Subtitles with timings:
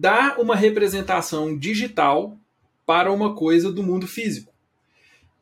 [0.00, 2.34] dá uma representação digital
[2.86, 4.50] para uma coisa do mundo físico.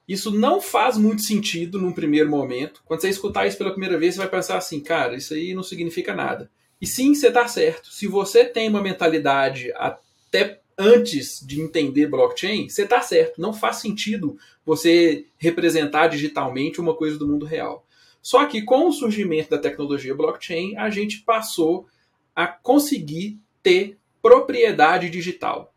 [0.06, 2.82] Isso não faz muito sentido num primeiro momento.
[2.84, 5.62] Quando você escutar isso pela primeira vez, você vai pensar assim, cara, isso aí não
[5.62, 6.50] significa nada.
[6.80, 7.92] E sim, você está certo.
[7.92, 13.40] Se você tem uma mentalidade até antes de entender blockchain, você está certo.
[13.40, 14.36] Não faz sentido
[14.66, 17.86] você representar digitalmente uma coisa do mundo real.
[18.20, 21.86] Só que com o surgimento da tecnologia blockchain, a gente passou
[22.34, 25.72] a conseguir ter propriedade digital.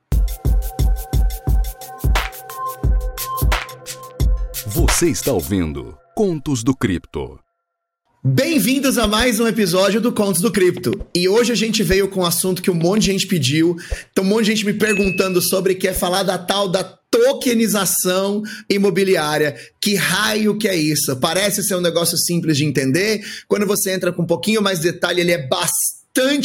[4.66, 7.40] Você está ouvindo Contos do Cripto.
[8.24, 11.08] Bem-vindos a mais um episódio do Contos do Cripto.
[11.16, 13.76] E hoje a gente veio com um assunto que um monte de gente pediu.
[14.14, 18.42] Tem um monte de gente me perguntando sobre, que é falar da tal da tokenização
[18.70, 19.56] imobiliária.
[19.80, 21.16] Que raio que é isso?
[21.18, 23.22] Parece ser um negócio simples de entender.
[23.48, 26.01] Quando você entra com um pouquinho mais de detalhe, ele é bastante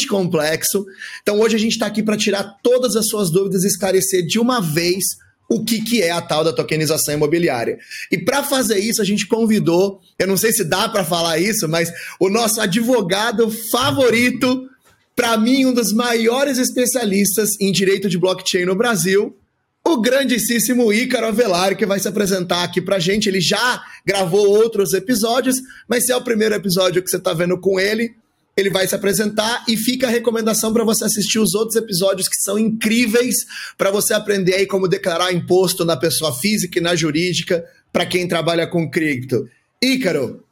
[0.08, 0.84] complexo.
[1.22, 4.38] Então hoje a gente está aqui para tirar todas as suas dúvidas e esclarecer de
[4.38, 5.04] uma vez
[5.48, 7.78] o que, que é a tal da tokenização imobiliária.
[8.10, 11.68] E para fazer isso, a gente convidou, eu não sei se dá para falar isso,
[11.68, 14.68] mas o nosso advogado favorito,
[15.14, 19.36] para mim, um dos maiores especialistas em direito de blockchain no Brasil,
[19.84, 23.28] o grandíssimo Ícaro Avelar, que vai se apresentar aqui para gente.
[23.28, 27.56] Ele já gravou outros episódios, mas se é o primeiro episódio que você está vendo
[27.60, 28.16] com ele,
[28.56, 32.36] ele vai se apresentar e fica a recomendação para você assistir os outros episódios que
[32.36, 33.34] são incríveis
[33.76, 38.26] para você aprender aí como declarar imposto na pessoa física e na jurídica para quem
[38.26, 39.46] trabalha com cripto.
[39.82, 40.42] Ícaro,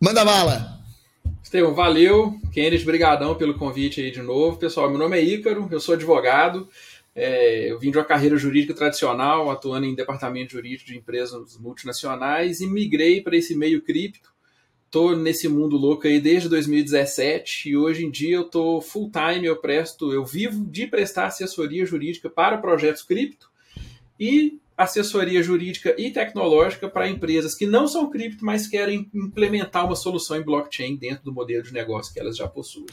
[0.00, 0.78] manda bala.
[1.42, 2.38] Estevão, valeu.
[2.52, 4.56] Kennedy, brigadão pelo convite aí de novo.
[4.56, 6.68] Pessoal, meu nome é Ícaro, eu sou advogado.
[7.12, 12.60] É, eu vim de uma carreira jurídica tradicional, atuando em departamento jurídico de empresas multinacionais
[12.60, 14.37] e migrei para esse meio cripto
[14.90, 19.46] tô nesse mundo louco aí desde 2017 e hoje em dia eu tô full time,
[19.46, 23.50] eu presto, eu vivo de prestar assessoria jurídica para projetos cripto
[24.18, 29.96] e assessoria jurídica e tecnológica para empresas que não são cripto, mas querem implementar uma
[29.96, 32.86] solução em blockchain dentro do modelo de negócio que elas já possuem.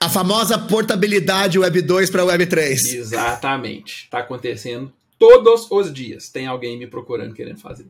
[0.00, 2.94] A famosa portabilidade Web 2 para Web 3.
[2.94, 4.04] Exatamente.
[4.04, 6.28] Está acontecendo todos os dias.
[6.28, 7.86] Tem alguém me procurando querendo fazer.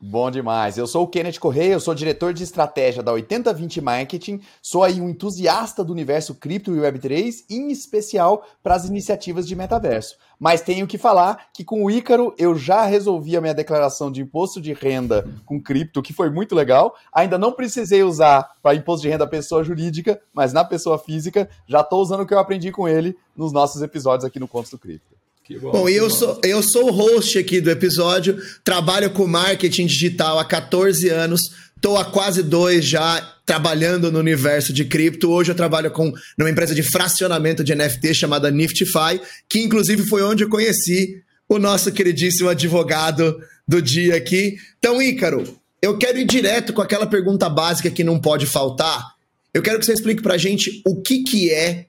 [0.00, 0.76] Bom demais.
[0.76, 5.00] Eu sou o Kenneth Correia, eu sou diretor de estratégia da 8020 Marketing, sou aí
[5.00, 10.16] um entusiasta do universo cripto e Web3, em especial para as iniciativas de metaverso.
[10.38, 14.20] Mas tenho que falar que com o Ícaro eu já resolvi a minha declaração de
[14.20, 16.94] imposto de renda com cripto, que foi muito legal.
[17.12, 21.80] Ainda não precisei usar para imposto de renda pessoa jurídica, mas na pessoa física já
[21.80, 24.78] estou usando o que eu aprendi com ele nos nossos episódios aqui no Contos do
[24.78, 25.13] Cripto.
[25.60, 26.14] Bom, bom eu, bom.
[26.14, 31.42] Sou, eu sou o host aqui do episódio, trabalho com marketing digital há 14 anos,
[31.76, 35.30] estou há quase dois já trabalhando no universo de cripto.
[35.30, 40.22] Hoje eu trabalho com numa empresa de fracionamento de NFT chamada Niftify, que inclusive foi
[40.22, 43.38] onde eu conheci o nosso queridíssimo advogado
[43.68, 44.56] do dia aqui.
[44.78, 45.44] Então, Ícaro,
[45.82, 49.12] eu quero ir direto com aquela pergunta básica que não pode faltar.
[49.52, 51.84] Eu quero que você explique para a gente o que, que é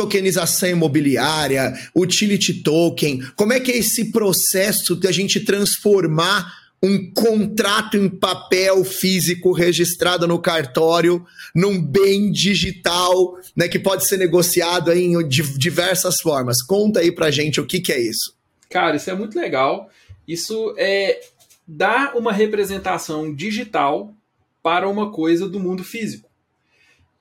[0.00, 7.12] tokenização imobiliária, utility token, como é que é esse processo de a gente transformar um
[7.12, 11.22] contrato em papel físico registrado no cartório
[11.54, 16.62] num bem digital, né, que pode ser negociado em diversas formas.
[16.62, 18.34] Conta aí pra gente o que, que é isso.
[18.70, 19.90] Cara, isso é muito legal.
[20.26, 21.20] Isso é
[21.68, 24.14] dar uma representação digital
[24.62, 26.29] para uma coisa do mundo físico.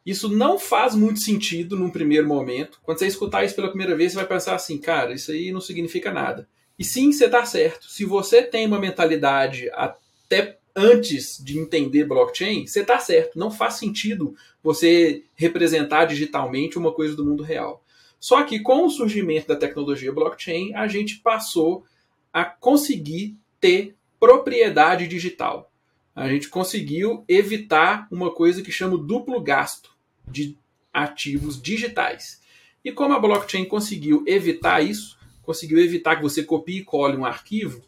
[0.09, 2.79] Isso não faz muito sentido num primeiro momento.
[2.81, 5.61] Quando você escutar isso pela primeira vez, você vai pensar assim, cara, isso aí não
[5.61, 6.49] significa nada.
[6.79, 7.87] E sim, você está certo.
[7.87, 13.37] Se você tem uma mentalidade até antes de entender blockchain, você está certo.
[13.37, 14.33] Não faz sentido
[14.63, 17.85] você representar digitalmente uma coisa do mundo real.
[18.19, 21.85] Só que com o surgimento da tecnologia blockchain, a gente passou
[22.33, 25.71] a conseguir ter propriedade digital.
[26.15, 29.98] A gente conseguiu evitar uma coisa que chama duplo gasto
[30.29, 30.57] de
[30.94, 32.41] ativos digitais.
[32.84, 37.25] E como a blockchain conseguiu evitar isso, conseguiu evitar que você copie e cole um
[37.25, 37.83] arquivo,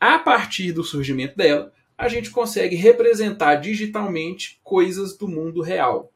[0.00, 6.12] a partir do surgimento dela, a gente consegue representar digitalmente coisas do mundo real.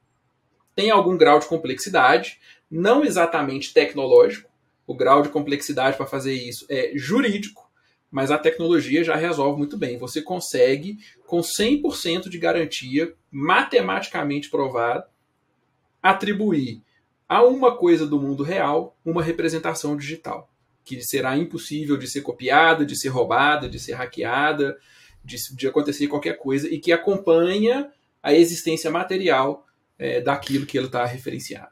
[0.75, 2.39] Tem algum grau de complexidade,
[2.71, 4.50] não exatamente tecnológico,
[4.87, 7.71] o grau de complexidade para fazer isso é jurídico,
[8.11, 9.97] mas a tecnologia já resolve muito bem.
[9.99, 15.05] Você consegue, com 100% de garantia, matematicamente provado,
[16.02, 16.82] atribuir
[17.29, 20.50] a uma coisa do mundo real uma representação digital,
[20.85, 24.76] que será impossível de ser copiada, de ser roubada, de ser hackeada,
[25.25, 27.88] de, de acontecer qualquer coisa, e que acompanha
[28.23, 29.67] a existência material
[29.99, 31.69] é, daquilo que ele está referenciado.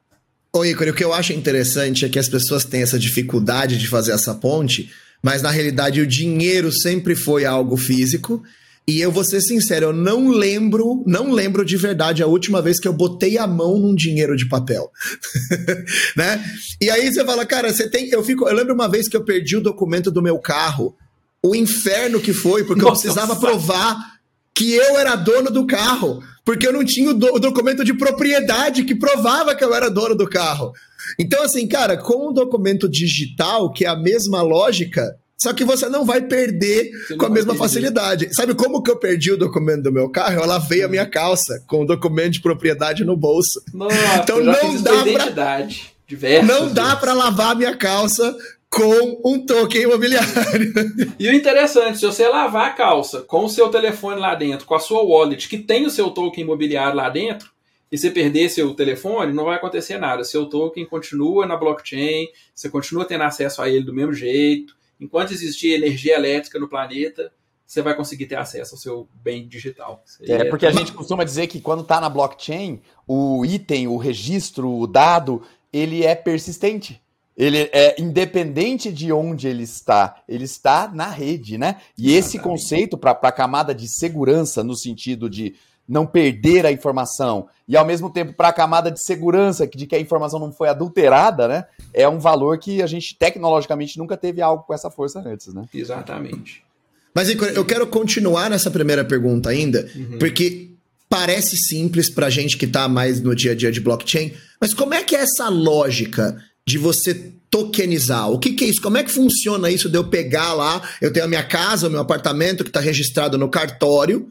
[0.52, 3.86] Ô, Ícaro, o que eu acho interessante é que as pessoas têm essa dificuldade de
[3.86, 4.92] fazer essa ponte,
[5.22, 8.42] mas na realidade o dinheiro sempre foi algo físico.
[8.88, 12.81] E eu vou ser sincero, eu não lembro, não lembro de verdade a última vez
[12.81, 14.90] que eu botei a mão num dinheiro de papel.
[16.17, 16.43] né?
[16.81, 18.08] E aí você fala, cara, você tem.
[18.08, 18.49] Eu fico.
[18.49, 20.96] Eu lembro uma vez que eu perdi o documento do meu carro.
[21.43, 24.19] O inferno que foi, porque Nossa, eu precisava provar
[24.55, 27.93] que eu era dono do carro porque eu não tinha o, do, o, documento de
[27.93, 30.73] propriedade que provava que eu era dono do carro.
[31.19, 35.88] Então, assim, cara, com o documento digital, que é a mesma lógica, só que você
[35.88, 37.58] não vai perder você com a mesma perder.
[37.58, 38.35] facilidade.
[38.35, 40.40] Sabe como que eu perdi o documento do meu carro?
[40.40, 43.62] Eu lavei a minha calça com o documento de propriedade no bolso.
[43.73, 48.37] Nossa, então não dá pra, não dá para lavar a minha calça
[48.69, 50.75] com um token imobiliário.
[51.19, 54.75] E o interessante, se você lavar a calça com o seu telefone lá dentro, com
[54.75, 57.50] a sua wallet, que tem o seu token imobiliário lá dentro,
[57.91, 60.23] e você perder seu telefone, não vai acontecer nada.
[60.23, 64.76] Seu token continua na blockchain, você continua tendo acesso a ele do mesmo jeito.
[65.00, 67.32] Enquanto existir energia elétrica no planeta,
[67.66, 70.02] você vai conseguir ter acesso ao seu bem digital.
[70.22, 73.98] É, é, porque a gente costuma dizer que quando está na blockchain, o item, o
[73.98, 75.42] registro, o dado,
[75.72, 77.00] ele é persistente.
[77.36, 81.80] Ele é independente de onde ele está, ele está na rede, né?
[81.96, 85.54] E esse conceito para a camada de segurança, no sentido de
[85.88, 89.96] não perder a informação, e ao mesmo tempo para a camada de segurança, de que
[89.96, 91.64] a informação não foi adulterada, né?
[91.94, 95.64] É um valor que a gente tecnologicamente nunca teve algo com essa força antes, né?
[95.73, 96.62] Exatamente.
[97.14, 100.19] Mas eu quero continuar nessa primeira pergunta ainda, uhum.
[100.19, 100.70] porque
[101.08, 104.94] parece simples para gente que está mais no dia a dia de blockchain, mas como
[104.94, 106.37] é que é essa lógica
[106.67, 108.31] de você tokenizar.
[108.31, 108.82] O que, que, é isso?
[108.82, 111.91] Como é que funciona isso de eu pegar lá, eu tenho a minha casa, o
[111.91, 114.31] meu apartamento que está registrado no cartório,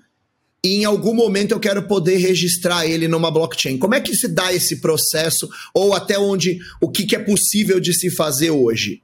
[0.63, 3.77] e em algum momento eu quero poder registrar ele numa blockchain.
[3.77, 7.79] Como é que se dá esse processo, ou até onde, o que, que é possível
[7.79, 9.01] de se fazer hoje?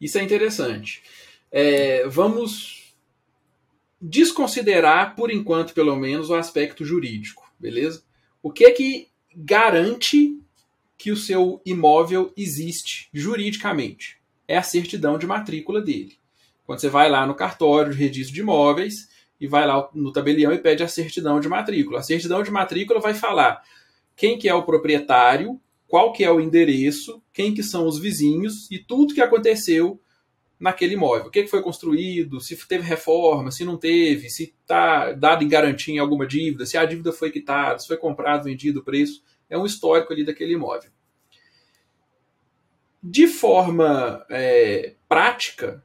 [0.00, 1.02] Isso é interessante.
[1.50, 2.94] É, vamos
[4.00, 8.02] desconsiderar, por enquanto, pelo menos, o aspecto jurídico, beleza?
[8.42, 10.38] O que é que garante
[10.98, 14.16] que o seu imóvel existe juridicamente.
[14.48, 16.16] É a certidão de matrícula dele.
[16.64, 18.94] Quando você vai lá no cartório de registro de imóveis
[19.40, 22.00] e vai lá no tabelião e pede a certidão de matrícula.
[22.00, 23.62] A certidão de matrícula vai falar
[24.14, 28.70] quem que é o proprietário, qual que é o endereço, quem que são os vizinhos
[28.70, 30.00] e tudo que aconteceu
[30.58, 31.26] naquele imóvel.
[31.26, 35.48] O que, que foi construído, se teve reforma, se não teve, se está dado em
[35.48, 39.56] garantia em alguma dívida, se a dívida foi quitada, se foi comprado, vendido, preço é
[39.56, 40.90] um histórico ali daquele imóvel.
[43.02, 45.84] De forma é, prática,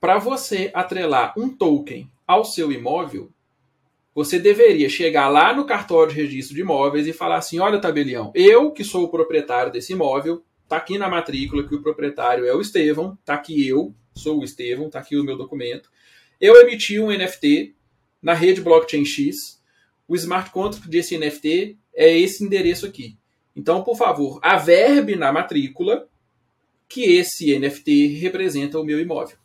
[0.00, 3.32] para você atrelar um token ao seu imóvel,
[4.14, 8.30] você deveria chegar lá no cartório de registro de imóveis e falar assim: olha, tabelião,
[8.34, 12.54] eu que sou o proprietário desse imóvel, tá aqui na matrícula que o proprietário é
[12.54, 15.90] o Estevão, tá aqui eu, sou o Estevão, tá aqui o meu documento.
[16.38, 17.74] Eu emiti um NFT
[18.20, 19.62] na rede blockchain X.
[20.06, 23.16] O smart contract desse NFT é esse endereço aqui.
[23.54, 26.08] Então, por favor, averbe na matrícula
[26.88, 29.37] que esse NFT representa o meu imóvel.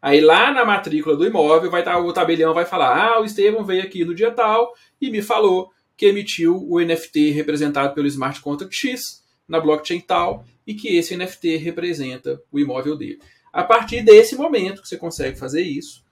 [0.00, 3.64] Aí lá na matrícula do imóvel vai estar o tabelião vai falar: "Ah, o Estevão
[3.64, 8.40] veio aqui no dia tal e me falou que emitiu o NFT representado pelo smart
[8.40, 13.20] contract X na blockchain tal e que esse NFT representa o imóvel dele".
[13.52, 16.04] A partir desse momento que você consegue fazer isso,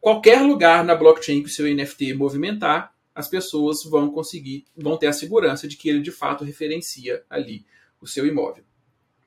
[0.00, 5.06] qualquer lugar na blockchain que o seu NFT movimentar, as pessoas vão conseguir, vão ter
[5.06, 7.64] a segurança de que ele de fato referencia ali
[8.00, 8.64] o seu imóvel.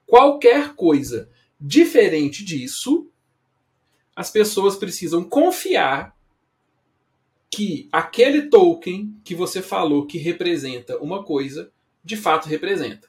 [0.05, 1.29] Qualquer coisa
[1.59, 3.09] diferente disso,
[4.15, 6.15] as pessoas precisam confiar
[7.53, 11.71] que aquele token que você falou que representa uma coisa,
[12.03, 13.07] de fato representa.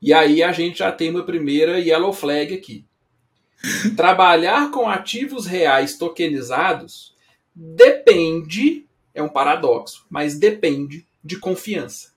[0.00, 2.84] E aí a gente já tem uma primeira yellow flag aqui.
[3.96, 7.14] Trabalhar com ativos reais tokenizados
[7.54, 12.12] depende é um paradoxo, mas depende de confiança.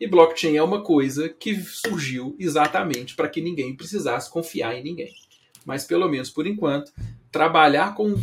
[0.00, 5.12] E blockchain é uma coisa que surgiu exatamente para que ninguém precisasse confiar em ninguém.
[5.68, 6.90] Mas pelo menos por enquanto,
[7.30, 8.18] trabalhar com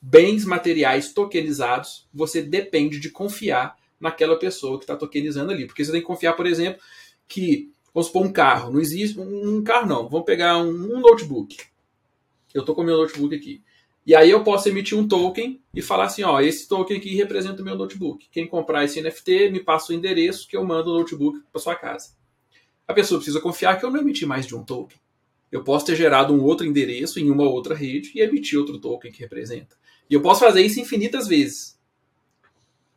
[0.00, 5.66] bens materiais tokenizados, você depende de confiar naquela pessoa que está tokenizando ali.
[5.66, 6.80] Porque você tem que confiar, por exemplo,
[7.28, 8.72] que, vamos supor, um carro.
[8.72, 10.08] Não existe um carro, não.
[10.08, 11.58] Vamos pegar um, um notebook.
[12.54, 13.62] Eu estou com meu notebook aqui.
[14.06, 17.60] E aí eu posso emitir um token e falar assim, ó, esse token aqui representa
[17.60, 18.26] o meu notebook.
[18.32, 21.74] Quem comprar esse NFT me passa o endereço que eu mando o notebook para sua
[21.74, 22.16] casa.
[22.86, 24.96] A pessoa precisa confiar que eu não emiti mais de um token.
[25.50, 29.10] Eu posso ter gerado um outro endereço em uma outra rede e emitir outro token
[29.10, 29.76] que representa.
[30.08, 31.78] E eu posso fazer isso infinitas vezes.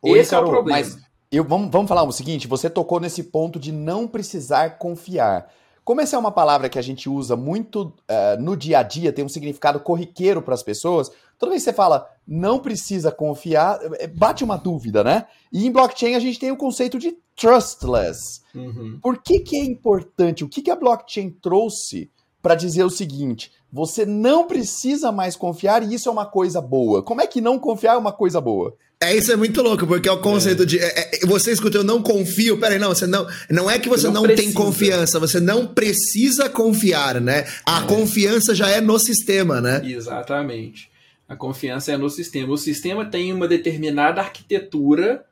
[0.04, 0.80] Esse é o problema.
[0.80, 0.98] Mas
[1.30, 5.50] eu, vamos, vamos falar o seguinte: você tocou nesse ponto de não precisar confiar.
[5.84, 9.12] Como essa é uma palavra que a gente usa muito uh, no dia a dia,
[9.12, 13.80] tem um significado corriqueiro para as pessoas, toda vez que você fala não precisa confiar,
[13.98, 15.26] é, bate uma dúvida, né?
[15.52, 18.42] E em blockchain a gente tem o conceito de trustless.
[18.54, 19.00] Uhum.
[19.02, 20.44] Por que, que é importante?
[20.44, 25.82] O que, que a blockchain trouxe para dizer o seguinte: você não precisa mais confiar
[25.82, 27.02] e isso é uma coisa boa.
[27.02, 28.76] Como é que não confiar é uma coisa boa?
[29.00, 30.66] É, isso é muito louco, porque é o conceito é.
[30.66, 30.78] de.
[30.78, 32.58] É, é, você escuta, eu não confio.
[32.58, 33.26] Peraí, não, você não.
[33.50, 37.46] Não é que você, não, não tem confiança, você não precisa confiar, né?
[37.66, 37.86] A é.
[37.86, 39.82] confiança já é no sistema, né?
[39.84, 40.90] Exatamente.
[41.28, 42.52] A confiança é no sistema.
[42.52, 45.24] O sistema tem uma determinada arquitetura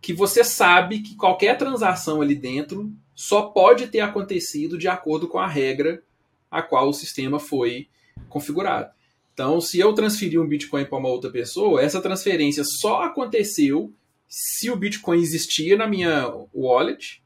[0.00, 5.38] que você sabe que qualquer transação ali dentro só pode ter acontecido de acordo com
[5.38, 6.02] a regra
[6.50, 7.88] a qual o sistema foi
[8.28, 8.90] configurado.
[9.32, 13.92] Então, se eu transferir um Bitcoin para uma outra pessoa, essa transferência só aconteceu
[14.28, 17.22] se o Bitcoin existia na minha wallet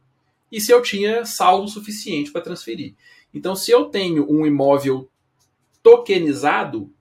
[0.53, 2.95] e se eu tinha saldo suficiente para transferir.
[3.33, 5.11] Então, se eu tenho um imóvel
[5.83, 6.93] tokenizado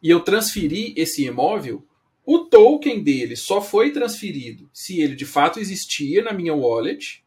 [0.00, 1.84] e eu transferi esse imóvel,
[2.24, 7.23] o token dele só foi transferido se ele de fato existia na minha wallet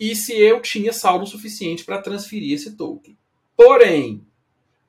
[0.00, 3.18] e se eu tinha saldo suficiente para transferir esse token.
[3.54, 4.26] Porém,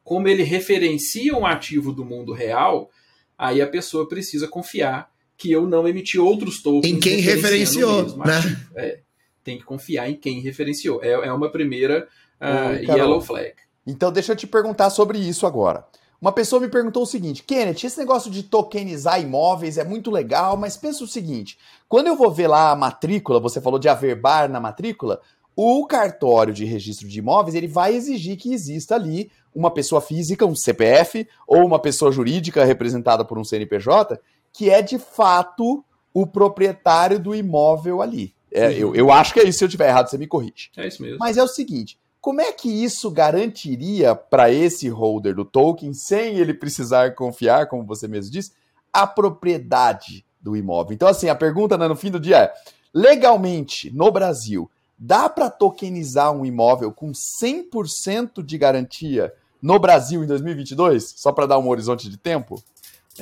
[0.01, 2.89] como ele referencia um ativo do mundo real,
[3.37, 6.95] aí a pessoa precisa confiar que eu não emiti outros tokens.
[6.95, 8.39] Em quem referenciou, né?
[8.75, 8.99] É,
[9.43, 11.03] tem que confiar em quem referenciou.
[11.03, 12.07] É, é uma primeira
[12.39, 13.53] uh, yellow flag.
[13.85, 15.85] Então, deixa eu te perguntar sobre isso agora.
[16.21, 20.55] Uma pessoa me perguntou o seguinte: Kenneth, esse negócio de tokenizar imóveis é muito legal,
[20.55, 21.57] mas pensa o seguinte:
[21.89, 25.19] quando eu vou ver lá a matrícula, você falou de averbar na matrícula,
[25.55, 30.45] o cartório de registro de imóveis ele vai exigir que exista ali uma pessoa física,
[30.45, 34.19] um CPF, ou uma pessoa jurídica representada por um CNPJ,
[34.53, 38.33] que é de fato o proprietário do imóvel ali.
[38.51, 39.59] É, eu, eu acho que é isso.
[39.59, 40.69] Se eu tiver errado, você me corrige.
[40.77, 41.17] É isso mesmo.
[41.19, 46.37] Mas é o seguinte: como é que isso garantiria para esse holder do token, sem
[46.37, 48.51] ele precisar confiar, como você mesmo disse,
[48.93, 50.93] a propriedade do imóvel?
[50.93, 52.53] Então, assim, a pergunta né, no fim do dia é:
[52.93, 60.27] legalmente, no Brasil, dá para tokenizar um imóvel com 100% de garantia no Brasil em
[60.27, 61.15] 2022?
[61.17, 62.63] Só para dar um horizonte de tempo?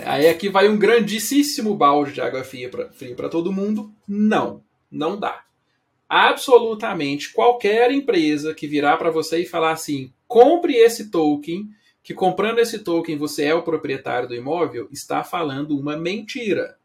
[0.05, 2.69] Aí aqui vai um grandíssimo balde de água fria
[3.15, 3.91] para todo mundo.
[4.05, 5.43] Não, não dá
[6.09, 11.69] absolutamente qualquer empresa que virar para você e falar assim: compre esse token,
[12.01, 16.77] que comprando esse token você é o proprietário do imóvel, está falando uma mentira.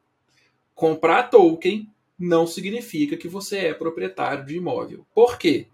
[0.74, 1.88] Comprar token
[2.18, 5.06] não significa que você é proprietário de imóvel.
[5.14, 5.68] Por quê?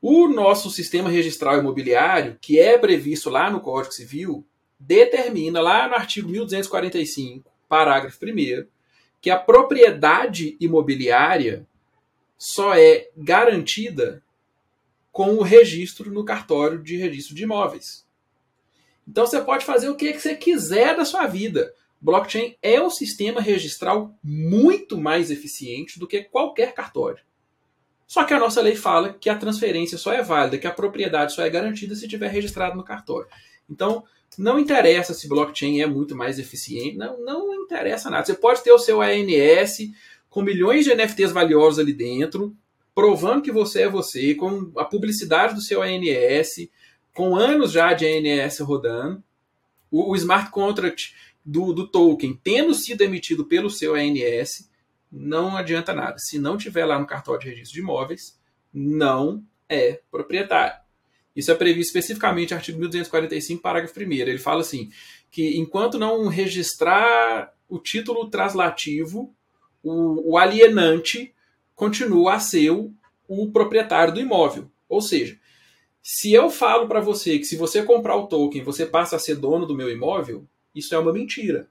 [0.00, 4.46] O nosso sistema registral imobiliário, que é previsto lá no Código Civil,
[4.78, 8.66] determina lá no artigo 1245, parágrafo 1,
[9.20, 11.66] que a propriedade imobiliária
[12.38, 14.22] só é garantida
[15.10, 18.06] com o registro no cartório de registro de imóveis.
[19.08, 21.72] Então você pode fazer o que você quiser da sua vida.
[22.00, 27.24] Blockchain é um sistema registral muito mais eficiente do que qualquer cartório.
[28.06, 31.34] Só que a nossa lei fala que a transferência só é válida, que a propriedade
[31.34, 33.28] só é garantida se tiver registrado no cartório.
[33.68, 34.04] Então,
[34.38, 38.24] não interessa se blockchain é muito mais eficiente, não, não interessa nada.
[38.24, 39.78] Você pode ter o seu ANS,
[40.28, 42.56] com milhões de NFTs valiosos ali dentro,
[42.94, 46.68] provando que você é você, com a publicidade do seu ANS,
[47.14, 49.22] com anos já de ANS rodando,
[49.90, 51.14] o, o smart contract
[51.44, 54.70] do, do token tendo sido emitido pelo seu ANS,
[55.10, 56.16] não adianta nada.
[56.18, 58.38] Se não tiver lá no cartório de registro de imóveis,
[58.72, 60.78] não é proprietário.
[61.34, 64.02] Isso é previsto especificamente no artigo 1245, parágrafo 1.
[64.12, 64.90] Ele fala assim:
[65.30, 69.35] que enquanto não registrar o título translativo
[69.86, 71.32] o, o alienante
[71.74, 72.92] continua a ser o,
[73.28, 74.70] o proprietário do imóvel.
[74.88, 75.38] Ou seja,
[76.02, 79.36] se eu falo para você que se você comprar o token você passa a ser
[79.36, 81.68] dono do meu imóvel, isso é uma mentira.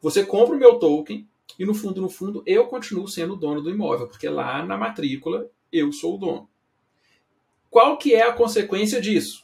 [0.00, 1.26] Você compra o meu token
[1.58, 4.76] e no fundo, no fundo, eu continuo sendo o dono do imóvel, porque lá na
[4.76, 6.48] matrícula eu sou o dono.
[7.70, 9.42] Qual que é a consequência disso?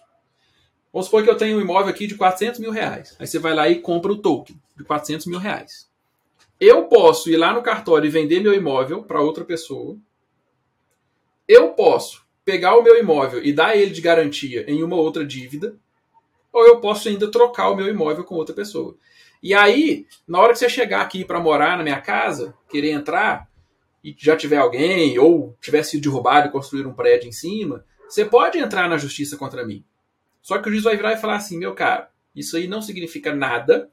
[0.93, 3.17] Vamos supor que eu tenho um imóvel aqui de 400 mil reais.
[3.19, 5.88] Aí você vai lá e compra o token de 400 mil reais.
[6.61, 9.97] Eu posso ir lá no cartório e vender meu imóvel para outra pessoa.
[11.47, 15.77] Eu posso pegar o meu imóvel e dar ele de garantia em uma outra dívida.
[16.53, 18.97] Ou eu posso ainda trocar o meu imóvel com outra pessoa.
[19.43, 23.49] E aí, na hora que você chegar aqui para morar na minha casa, querer entrar,
[24.03, 28.25] e já tiver alguém, ou tiver sido derrubado e construir um prédio em cima, você
[28.25, 29.85] pode entrar na justiça contra mim.
[30.43, 33.35] Só que o juiz vai virar e falar assim: meu cara, isso aí não significa
[33.35, 33.91] nada,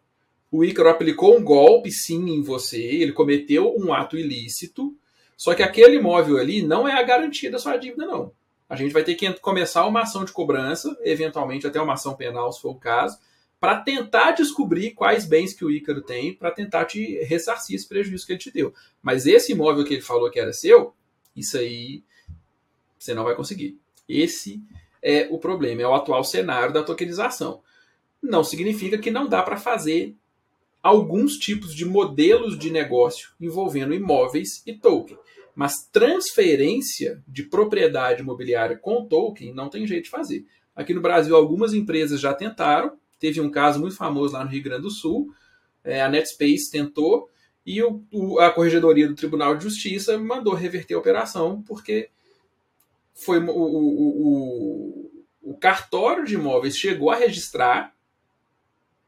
[0.51, 4.95] o Ícaro aplicou um golpe, sim, em você, ele cometeu um ato ilícito,
[5.35, 8.31] só que aquele imóvel ali não é a garantia da sua dívida, não.
[8.69, 12.51] A gente vai ter que começar uma ação de cobrança, eventualmente até uma ação penal,
[12.51, 13.19] se for o caso,
[13.59, 18.25] para tentar descobrir quais bens que o Ícaro tem, para tentar te ressarcir esse prejuízo
[18.25, 18.73] que ele te deu.
[19.01, 20.93] Mas esse imóvel que ele falou que era seu,
[21.35, 22.03] isso aí
[22.97, 23.77] você não vai conseguir.
[24.07, 24.61] Esse
[25.01, 27.61] é o problema, é o atual cenário da tokenização.
[28.21, 30.15] Não significa que não dá para fazer
[30.85, 35.17] alguns tipos de modelos de negócio envolvendo imóveis e token.
[35.55, 40.45] Mas transferência de propriedade imobiliária com token não tem jeito de fazer.
[40.75, 42.99] Aqui no Brasil, algumas empresas já tentaram.
[43.19, 45.33] Teve um caso muito famoso lá no Rio Grande do Sul.
[45.83, 47.31] É, a Netspace tentou
[47.65, 52.11] e o, o, a Corregedoria do Tribunal de Justiça mandou reverter a operação porque
[53.11, 55.11] foi o, o,
[55.41, 57.94] o cartório de imóveis chegou a registrar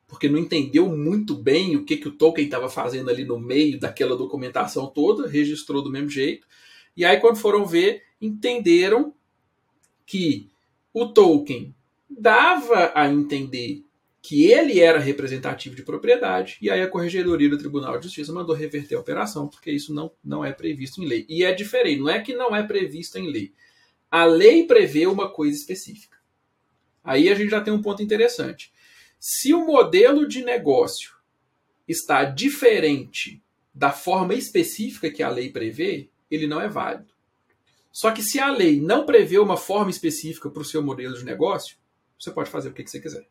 [0.07, 3.79] porque não entendeu muito bem o que, que o Tolkien estava fazendo ali no meio
[3.79, 6.47] daquela documentação toda, registrou do mesmo jeito.
[6.95, 9.13] E aí, quando foram ver, entenderam
[10.05, 10.49] que
[10.93, 11.75] o Tolkien
[12.09, 13.83] dava a entender
[14.21, 18.55] que ele era representativo de propriedade, e aí a Corregedoria do Tribunal de Justiça mandou
[18.55, 21.25] reverter a operação, porque isso não, não é previsto em lei.
[21.29, 23.53] E é diferente, não é que não é previsto em lei.
[24.09, 26.17] A lei prevê uma coisa específica.
[27.03, 28.71] Aí a gente já tem um ponto interessante.
[29.29, 31.17] Se o modelo de negócio
[31.85, 33.43] está diferente
[33.73, 37.13] da forma específica que a lei prevê, ele não é válido.
[37.91, 41.25] Só que se a lei não prevê uma forma específica para o seu modelo de
[41.25, 41.75] negócio,
[42.17, 43.27] você pode fazer o que você quiser.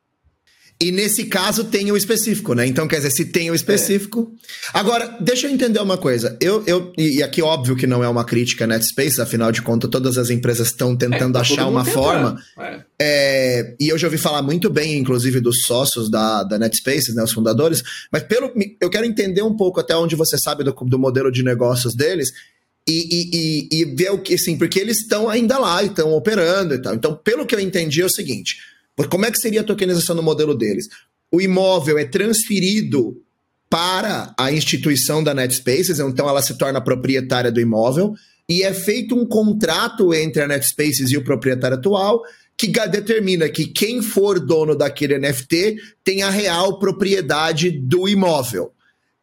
[0.78, 2.66] E nesse caso tem o específico, né?
[2.66, 4.30] Então, quer dizer, se tem o específico.
[4.75, 4.78] É.
[4.78, 6.37] Agora, deixa eu entender uma coisa.
[6.38, 9.88] Eu, eu, e aqui, óbvio que não é uma crítica a Netspace, afinal de contas,
[9.88, 12.02] todas as empresas estão tentando é, tá achar uma tentando.
[12.02, 12.42] forma.
[12.59, 12.85] É.
[13.00, 13.76] é.
[13.80, 17.23] e eu já ouvi falar muito bem, inclusive, dos sócios da, da Netspace, né?
[17.23, 17.83] Os fundadores.
[18.12, 21.42] Mas pelo, eu quero entender um pouco até onde você sabe do, do modelo de
[21.42, 22.28] negócios deles.
[22.88, 26.12] E, e, e, e ver o que, assim, porque eles estão ainda lá e estão
[26.12, 26.95] operando e tal.
[26.95, 28.59] Então, pelo que eu entendi, é o seguinte
[29.04, 30.88] como é que seria a tokenização no modelo deles?
[31.30, 33.23] O imóvel é transferido
[33.68, 38.14] para a instituição da NetSpaces, então ela se torna proprietária do imóvel,
[38.49, 42.23] e é feito um contrato entre a NetSpaces e o proprietário atual
[42.56, 48.73] que determina que quem for dono daquele NFT tem a real propriedade do imóvel.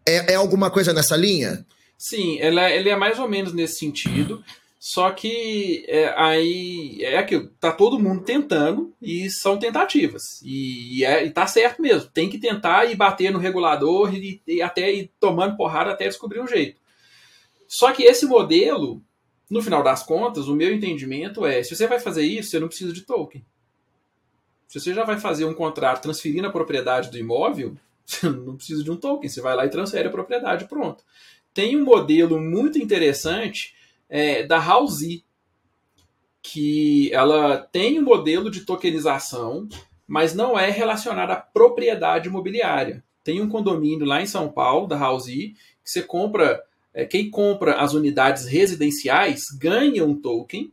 [0.05, 1.65] É, é alguma coisa nessa linha?
[1.97, 4.43] Sim, ela, ele é mais ou menos nesse sentido.
[4.85, 10.41] Só que é, aí é aquilo, tá todo mundo tentando e são tentativas.
[10.43, 12.09] E, e, é, e tá certo mesmo.
[12.09, 16.41] Tem que tentar e bater no regulador e, e até ir tomando porrada até descobrir
[16.41, 16.81] um jeito.
[17.65, 19.01] Só que esse modelo,
[19.49, 22.67] no final das contas, o meu entendimento é: se você vai fazer isso, você não
[22.67, 23.41] precisa de token.
[24.67, 28.83] Se você já vai fazer um contrato transferindo a propriedade do imóvel, você não precisa
[28.83, 29.29] de um token.
[29.29, 31.05] Você vai lá e transfere a propriedade, pronto.
[31.53, 33.81] Tem um modelo muito interessante
[34.13, 35.25] é, da Halsey,
[36.39, 39.67] que ela tem um modelo de tokenização,
[40.07, 43.03] mas não é relacionada à propriedade imobiliária.
[43.23, 47.77] Tem um condomínio lá em São Paulo, da Halsey, que você compra, é, quem compra
[47.77, 50.71] as unidades residenciais ganha um token,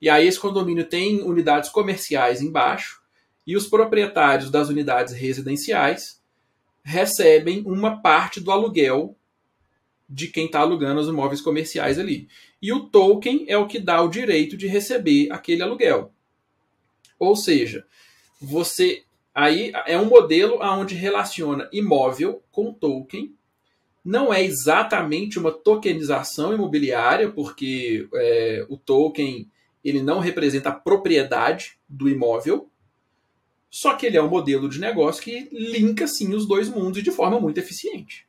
[0.00, 3.02] e aí esse condomínio tem unidades comerciais embaixo,
[3.46, 6.22] e os proprietários das unidades residenciais
[6.82, 9.14] recebem uma parte do aluguel
[10.08, 12.28] de quem está alugando os imóveis comerciais ali.
[12.60, 16.12] E o token é o que dá o direito de receber aquele aluguel.
[17.18, 17.84] Ou seja,
[18.40, 19.02] você
[19.34, 23.34] aí é um modelo onde relaciona imóvel com token.
[24.04, 29.50] Não é exatamente uma tokenização imobiliária, porque é, o token
[29.84, 32.68] ele não representa a propriedade do imóvel,
[33.70, 37.10] só que ele é um modelo de negócio que linka sim os dois mundos de
[37.10, 38.25] forma muito eficiente.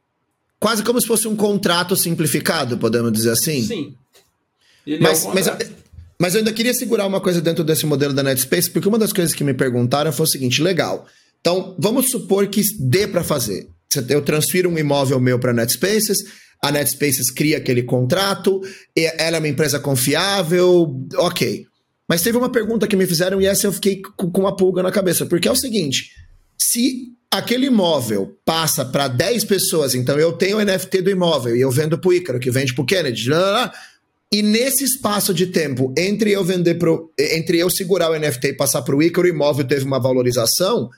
[0.60, 3.64] Quase como se fosse um contrato simplificado, podemos dizer assim?
[3.64, 3.96] Sim.
[4.86, 5.72] Ele mas, é mas,
[6.20, 9.14] mas eu ainda queria segurar uma coisa dentro desse modelo da Netspace, porque uma das
[9.14, 11.06] coisas que me perguntaram foi o seguinte: legal.
[11.40, 13.70] Então, vamos supor que dê para fazer.
[14.10, 16.18] Eu transfiro um imóvel meu para Netspaces,
[16.62, 18.62] a Netspaces cria aquele contrato,
[18.96, 21.66] ela é uma empresa confiável, ok.
[22.10, 24.92] Mas teve uma pergunta que me fizeram e essa eu fiquei com uma pulga na
[24.92, 26.10] cabeça, porque é o seguinte:
[26.58, 31.62] se aquele imóvel passa para 10 pessoas, então eu tenho o NFT do imóvel e
[31.62, 33.30] eu vendo para o Ícaro, que vende para o Kennedy,
[34.32, 38.54] e nesse espaço de tempo, entre eu vender pro, entre eu segurar o NFT e
[38.54, 40.90] passar para o Ícaro, o imóvel teve uma valorização,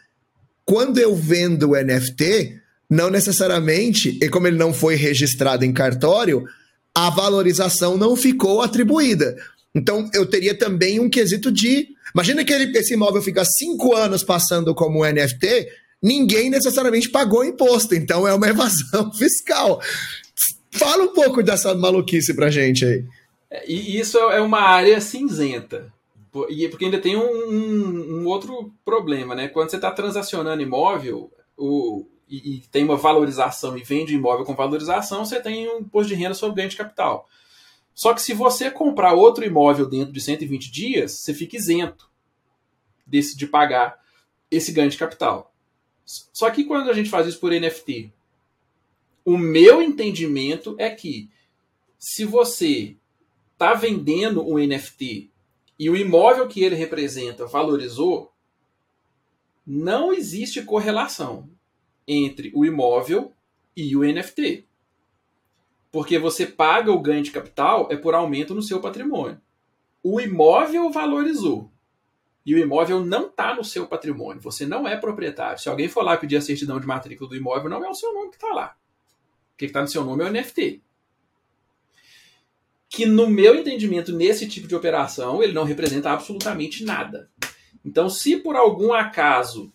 [0.65, 6.43] quando eu vendo o NFT, não necessariamente, e como ele não foi registrado em cartório,
[6.95, 9.35] a valorização não ficou atribuída.
[9.75, 11.89] Então, eu teria também um quesito de.
[12.13, 15.67] Imagina que ele, esse imóvel fica cinco anos passando como NFT,
[16.01, 19.79] ninguém necessariamente pagou imposto, então é uma evasão fiscal.
[20.71, 23.05] Fala um pouco dessa maluquice pra gente aí.
[23.49, 25.91] É, e isso é uma área cinzenta.
[26.31, 29.47] Porque ainda tem um, um, um outro problema, né?
[29.47, 34.53] Quando você está transacionando imóvel o, e, e, tem uma valorização e vende imóvel com
[34.53, 37.27] valorização, você tem um imposto de renda sobre ganho de capital.
[37.93, 42.09] Só que se você comprar outro imóvel dentro de 120 dias, você fica isento
[43.05, 43.99] desse, de pagar
[44.49, 45.53] esse ganho de capital.
[46.05, 48.11] Só que quando a gente faz isso por NFT,
[49.25, 51.29] o meu entendimento é que
[51.97, 52.95] se você
[53.53, 55.29] está vendendo um NFT
[55.77, 58.31] e o imóvel que ele representa valorizou,
[59.67, 61.49] não existe correlação
[62.07, 63.33] entre o imóvel
[63.75, 64.68] e o NFT.
[65.91, 69.41] Porque você paga o ganho de capital é por aumento no seu patrimônio.
[70.03, 71.71] O imóvel valorizou.
[72.45, 74.41] E o imóvel não está no seu patrimônio.
[74.41, 75.59] Você não é proprietário.
[75.59, 78.13] Se alguém for lá pedir a certidão de matrícula do imóvel, não é o seu
[78.13, 78.75] nome que está lá.
[79.53, 80.81] O que está no seu nome é o NFT
[82.89, 87.29] que no meu entendimento, nesse tipo de operação, ele não representa absolutamente nada.
[87.85, 89.71] Então, se por algum acaso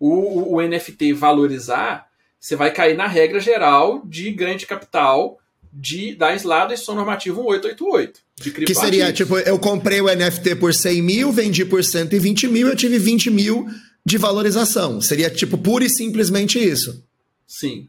[0.00, 2.08] o, o, NFT valorizar,
[2.40, 5.38] você vai cair na regra geral de ganho de capital
[5.78, 8.20] de, da ISLA do normativo 1888.
[8.64, 12.76] que seria, tipo, eu comprei o NFT por 100 mil, vendi por 120 mil, eu
[12.76, 13.66] tive 20 mil
[14.04, 15.00] de valorização.
[15.02, 17.04] Seria, tipo, pura e simplesmente isso.
[17.46, 17.88] Sim.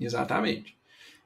[0.00, 0.76] Exatamente.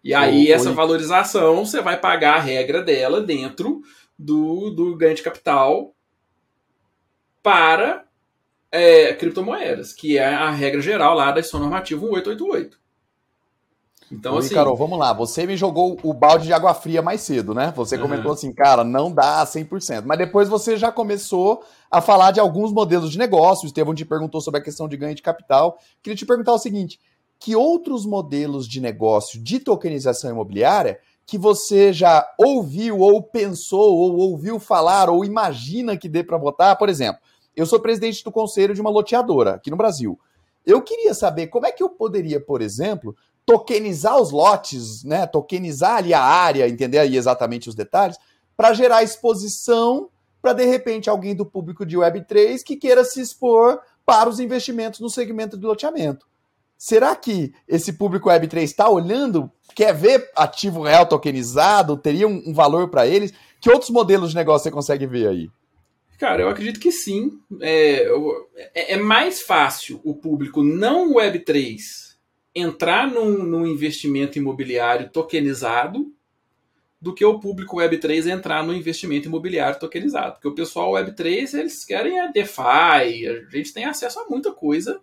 [0.05, 3.83] E aí, essa valorização, você vai pagar a regra dela dentro
[4.19, 5.95] do, do ganho de capital
[7.43, 8.05] para
[8.71, 12.82] é, criptomoedas, que é a regra geral lá da ISO normativa 1888.
[14.13, 14.55] Então, assim.
[14.55, 15.13] Carol, vamos lá.
[15.15, 17.73] Você me jogou o balde de água fria mais cedo, né?
[17.75, 18.03] Você uhum.
[18.03, 20.05] comentou assim, cara, não dá 100%.
[20.05, 23.65] Mas depois você já começou a falar de alguns modelos de negócio.
[23.65, 25.79] O Estevão te perguntou sobre a questão de ganho de capital.
[26.03, 27.01] Queria te perguntar o seguinte:
[27.41, 34.17] que outros modelos de negócio de tokenização imobiliária que você já ouviu ou pensou ou
[34.17, 36.77] ouviu falar ou imagina que dê para botar?
[36.77, 37.21] Por exemplo,
[37.57, 40.19] eu sou presidente do conselho de uma loteadora aqui no Brasil.
[40.65, 45.27] Eu queria saber como é que eu poderia, por exemplo, tokenizar os lotes, né?
[45.27, 48.17] Tokenizar ali a área, entender aí exatamente os detalhes,
[48.57, 50.09] para gerar exposição
[50.41, 54.99] para de repente alguém do público de Web3 que queira se expor para os investimentos
[54.99, 56.27] no segmento de loteamento.
[56.77, 62.53] Será que esse público Web3 está olhando, quer ver ativo real tokenizado, teria um, um
[62.53, 63.33] valor para eles?
[63.61, 65.49] Que outros modelos de negócio você consegue ver aí?
[66.19, 67.39] Cara, eu acredito que sim.
[67.61, 68.09] É,
[68.75, 72.02] é, é mais fácil o público não Web3
[72.55, 76.13] entrar num, num, investimento imobiliário tokenizado
[77.01, 80.35] do que o público Web3 entrar no investimento imobiliário tokenizado.
[80.35, 85.01] Porque o pessoal Web3, eles querem a DeFi, a gente tem acesso a muita coisa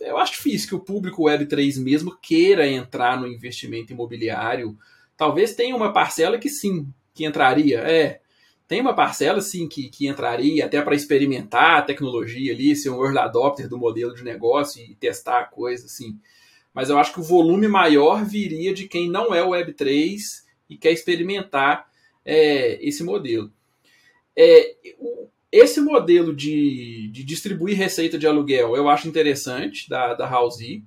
[0.00, 4.76] eu acho difícil que o público Web3 mesmo queira entrar no investimento imobiliário.
[5.16, 7.80] Talvez tenha uma parcela que sim, que entraria.
[7.80, 8.20] É,
[8.68, 13.02] tem uma parcela sim que, que entraria até para experimentar a tecnologia ali, ser um
[13.02, 16.18] early adopter do modelo de negócio e testar a coisa, assim.
[16.76, 20.18] Mas eu acho que o volume maior viria de quem não é Web3
[20.68, 21.90] e quer experimentar
[22.22, 23.50] é, esse modelo.
[24.36, 24.74] É,
[25.50, 30.84] esse modelo de, de distribuir receita de aluguel eu acho interessante, da, da Housey.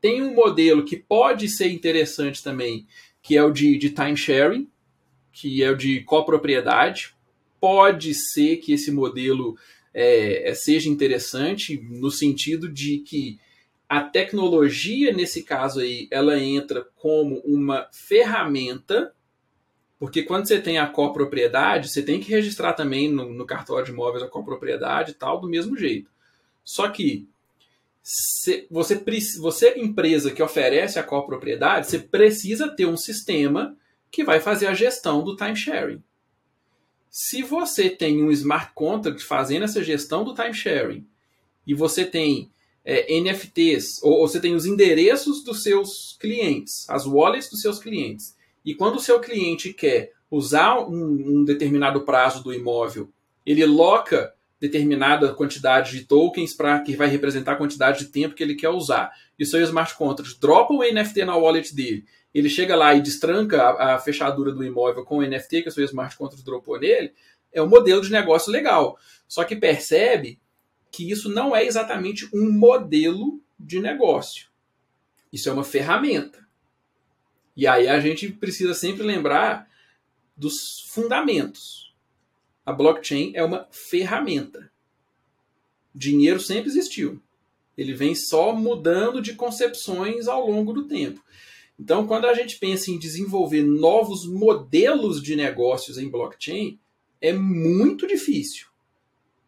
[0.00, 2.86] Tem um modelo que pode ser interessante também,
[3.20, 4.68] que é o de, de time sharing,
[5.32, 7.12] que é o de copropriedade.
[7.60, 9.58] Pode ser que esse modelo
[9.92, 13.40] é seja interessante no sentido de que
[13.98, 19.12] a tecnologia, nesse caso aí, ela entra como uma ferramenta
[19.98, 23.92] porque quando você tem a copropriedade, você tem que registrar também no, no cartório de
[23.92, 26.10] imóveis a copropriedade e tal, do mesmo jeito.
[26.64, 27.28] Só que
[28.02, 29.00] se, você,
[29.38, 33.76] você, empresa que oferece a copropriedade, você precisa ter um sistema
[34.10, 36.02] que vai fazer a gestão do timesharing.
[37.08, 41.06] Se você tem um smart contract fazendo essa gestão do timesharing
[41.64, 42.50] e você tem
[42.84, 47.78] é, NFTs, ou, ou você tem os endereços dos seus clientes, as wallets dos seus
[47.78, 53.10] clientes, e quando o seu cliente quer usar um, um determinado prazo do imóvel,
[53.44, 58.42] ele loca determinada quantidade de tokens para que vai representar a quantidade de tempo que
[58.42, 59.10] ele quer usar.
[59.36, 62.04] E o seu smart contract dropa o NFT na wallet dele.
[62.32, 65.72] Ele chega lá e destranca a, a fechadura do imóvel com o NFT que o
[65.72, 67.12] seu smart contract dropou nele.
[67.52, 68.96] É um modelo de negócio legal.
[69.26, 70.38] Só que percebe
[70.92, 74.48] que isso não é exatamente um modelo de negócio.
[75.32, 76.46] Isso é uma ferramenta.
[77.56, 79.68] E aí a gente precisa sempre lembrar
[80.36, 81.94] dos fundamentos.
[82.64, 84.70] A blockchain é uma ferramenta.
[85.94, 87.20] Dinheiro sempre existiu.
[87.76, 91.22] Ele vem só mudando de concepções ao longo do tempo.
[91.78, 96.78] Então, quando a gente pensa em desenvolver novos modelos de negócios em blockchain,
[97.20, 98.66] é muito difícil.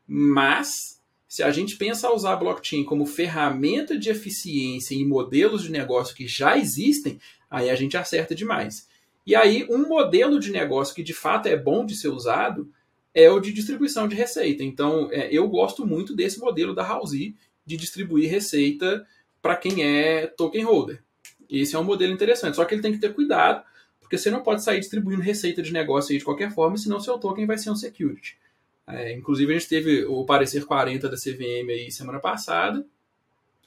[0.06, 6.14] Mas, se a gente pensa usar blockchain como ferramenta de eficiência em modelos de negócio
[6.14, 7.18] que já existem,
[7.50, 8.88] aí a gente acerta demais.
[9.26, 12.70] E aí, um modelo de negócio que de fato é bom de ser usado
[13.14, 14.62] é o de distribuição de receita.
[14.62, 17.34] Então, é, eu gosto muito desse modelo da Halsey
[17.64, 19.06] de distribuir receita
[19.40, 21.02] para quem é token holder.
[21.48, 23.64] Esse é um modelo interessante, só que ele tem que ter cuidado,
[24.00, 27.46] porque você não pode sair distribuindo receita de negócio de qualquer forma, senão seu token
[27.46, 28.36] vai ser um security.
[28.86, 32.86] É, inclusive, a gente teve o parecer 40 da CVM aí semana passada.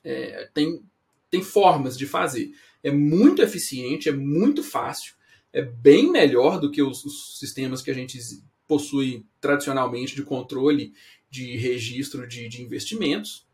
[0.03, 0.82] É, tem,
[1.30, 2.51] tem formas de fazer.
[2.84, 5.15] É muito eficiente, é muito fácil,
[5.51, 8.19] é bem melhor do que os, os sistemas que a gente
[8.67, 10.93] possui tradicionalmente de controle
[11.30, 13.45] de registro de, de investimentos,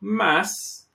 [0.00, 0.88] mas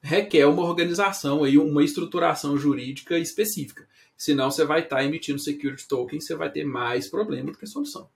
[0.00, 3.86] requer uma organização e uma estruturação jurídica específica.
[4.16, 8.08] Senão você vai estar emitindo security token, você vai ter mais problema do que solução.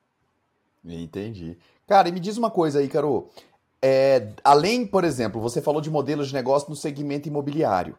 [0.84, 1.58] Entendi.
[1.86, 3.28] Cara, e me diz uma coisa aí, Caro.
[3.82, 7.96] É, além, por exemplo, você falou de modelos de negócio no segmento imobiliário.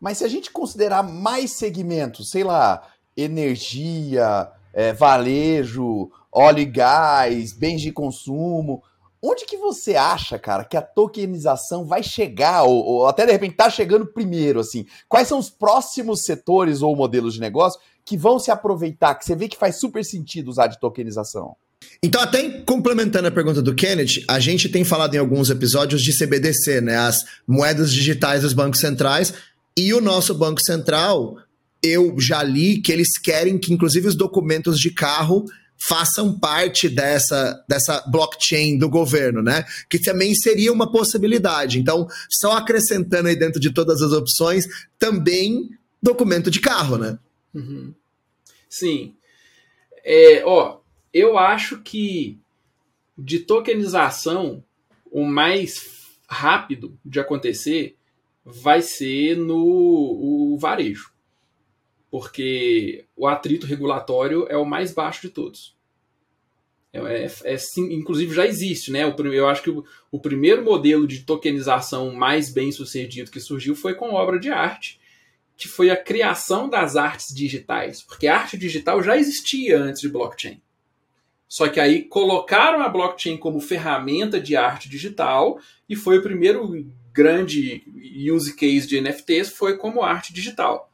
[0.00, 7.52] Mas se a gente considerar mais segmentos, sei lá, energia, é, varejo, óleo e gás,
[7.52, 8.82] bens de consumo,
[9.22, 13.56] onde que você acha, cara, que a tokenização vai chegar, ou, ou até de repente
[13.56, 14.84] tá chegando primeiro, assim?
[15.08, 19.34] Quais são os próximos setores ou modelos de negócio que vão se aproveitar, que você
[19.34, 21.56] vê que faz super sentido usar de tokenização?
[22.02, 26.16] Então, até complementando a pergunta do Kenneth, a gente tem falado em alguns episódios de
[26.16, 26.96] CBDC, né?
[26.96, 29.32] As moedas digitais dos bancos centrais.
[29.76, 31.36] E o nosso Banco Central,
[31.82, 35.44] eu já li que eles querem que, inclusive, os documentos de carro
[35.88, 39.64] façam parte dessa, dessa blockchain do governo, né?
[39.90, 41.78] Que também seria uma possibilidade.
[41.78, 44.66] Então, só acrescentando aí dentro de todas as opções,
[44.98, 45.70] também
[46.02, 47.18] documento de carro, né?
[47.54, 47.94] Uhum.
[48.68, 49.14] Sim.
[50.04, 50.78] É, ó,
[51.14, 52.40] eu acho que
[53.16, 54.64] de tokenização,
[55.10, 57.96] o mais rápido de acontecer
[58.44, 61.12] vai ser no o varejo.
[62.10, 65.76] Porque o atrito regulatório é o mais baixo de todos.
[66.92, 69.06] É, é, é inclusive já existe, né?
[69.06, 73.76] O, eu acho que o, o primeiro modelo de tokenização mais bem sucedido que surgiu
[73.76, 75.00] foi com obra de arte,
[75.56, 78.02] que foi a criação das artes digitais.
[78.02, 80.60] Porque a arte digital já existia antes de blockchain.
[81.54, 86.84] Só que aí colocaram a blockchain como ferramenta de arte digital e foi o primeiro
[87.12, 87.84] grande
[88.28, 90.90] use case de NFTs foi como arte digital.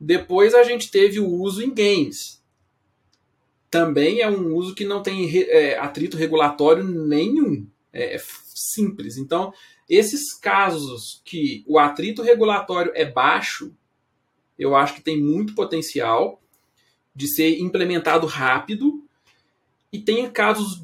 [0.00, 2.42] Depois a gente teve o uso em games.
[3.70, 7.64] Também é um uso que não tem é, atrito regulatório nenhum.
[7.92, 8.18] É, é
[8.52, 9.16] simples.
[9.16, 9.54] Então,
[9.88, 13.72] esses casos que o atrito regulatório é baixo,
[14.58, 16.42] eu acho que tem muito potencial
[17.14, 19.03] de ser implementado rápido
[19.94, 20.82] e tem casos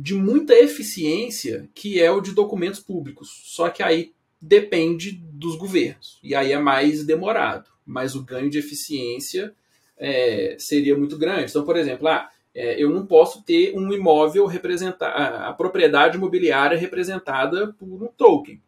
[0.00, 3.40] de muita eficiência, que é o de documentos públicos.
[3.46, 6.18] Só que aí depende dos governos.
[6.22, 7.70] E aí é mais demorado.
[7.86, 9.54] Mas o ganho de eficiência
[9.96, 11.48] é, seria muito grande.
[11.48, 16.76] Então, por exemplo, ah, é, eu não posso ter um imóvel representar a propriedade imobiliária
[16.76, 18.60] representada por um token.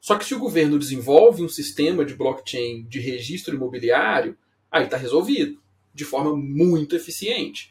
[0.00, 4.36] Só que se o governo desenvolve um sistema de blockchain de registro imobiliário,
[4.68, 5.60] aí está resolvido
[5.94, 7.70] de forma muito eficiente.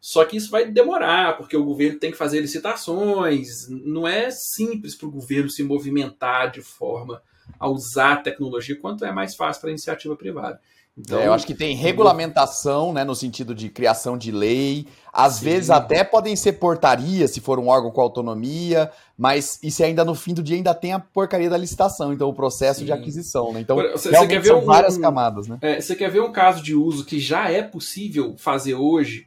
[0.00, 3.68] Só que isso vai demorar, porque o governo tem que fazer licitações.
[3.68, 7.22] Não é simples para o governo se movimentar de forma
[7.58, 10.60] a usar a tecnologia, quanto é mais fácil para a iniciativa privada.
[10.96, 14.86] Então, é, eu acho que tem regulamentação, né, no sentido de criação de lei.
[15.12, 15.46] Às sim.
[15.46, 20.14] vezes até podem ser portaria, se for um órgão com autonomia, mas isso ainda no
[20.14, 22.86] fim do dia ainda tem a porcaria da licitação, então o processo sim.
[22.86, 23.60] de aquisição, né?
[23.60, 25.58] Então, você, você quer ver um, várias camadas, né?
[25.62, 29.26] É, você quer ver um caso de uso que já é possível fazer hoje,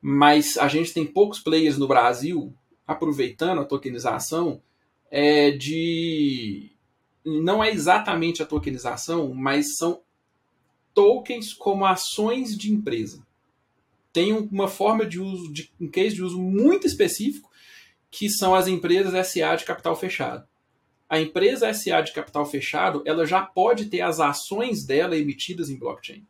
[0.00, 2.54] mas a gente tem poucos players no Brasil
[2.86, 4.62] aproveitando a tokenização
[5.10, 6.70] é de
[7.24, 10.00] não é exatamente a tokenização, mas são
[10.94, 13.26] tokens como ações de empresa.
[14.12, 17.50] Tem uma forma de uso, de, um case de uso muito específico,
[18.10, 20.48] que são as empresas SA de capital fechado.
[21.08, 25.78] A empresa SA de capital fechado, ela já pode ter as ações dela emitidas em
[25.78, 26.26] blockchain.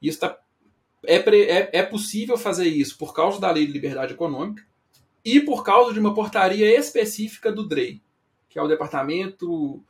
[0.00, 0.38] Isso está
[1.04, 4.62] é, é, é possível fazer isso por causa da lei de liberdade econômica
[5.24, 8.00] e por causa de uma portaria específica do DREI,
[8.48, 9.82] que é o Departamento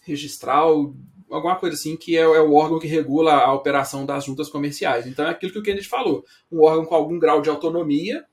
[0.00, 0.94] Registral,
[1.30, 5.06] alguma coisa assim, que é, é, o órgão que regula a operação das juntas comerciais.
[5.06, 8.24] Então é aquilo que o Kennedy falou: um órgão com algum grau de autonomia